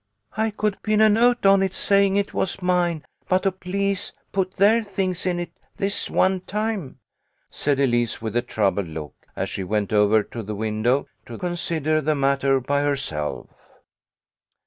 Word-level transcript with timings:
"I 0.35 0.49
could 0.49 0.81
pin 0.81 0.99
a 0.99 1.09
note 1.09 1.45
on 1.45 1.61
it 1.61 1.75
saying 1.75 2.15
it 2.17 2.33
was 2.33 2.59
mine, 2.59 3.05
but 3.29 3.43
to 3.43 3.51
please 3.51 4.13
put 4.31 4.55
their 4.55 4.81
things 4.83 5.27
in 5.27 5.39
it 5.39 5.51
this 5.77 6.09
one 6.09 6.39
time," 6.39 6.97
said 7.51 7.79
Elise, 7.79 8.19
with 8.19 8.35
a 8.35 8.41
troubled 8.41 8.87
look, 8.87 9.13
as 9.35 9.47
she 9.47 9.63
went 9.63 9.93
over 9.93 10.23
to 10.23 10.41
the 10.41 10.55
window 10.55 11.07
to 11.27 11.37
consider 11.37 12.01
the 12.01 12.15
matter 12.15 12.59
by 12.59 12.81
herself. 12.81 13.73